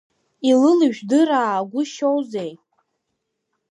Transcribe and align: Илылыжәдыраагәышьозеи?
Илылыжәдыраагәышьозеи? 0.49 2.51